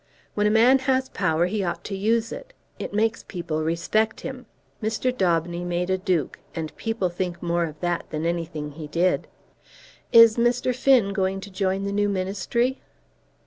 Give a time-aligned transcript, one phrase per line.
[0.33, 2.53] When a man has power he ought to use it.
[2.79, 4.47] It makes people respect him.
[4.81, 5.15] Mr.
[5.15, 9.27] Daubeny made a duke, and people think more of that than anything he did.
[10.11, 10.73] Is Mr.
[10.75, 12.81] Finn going to join the new ministry?"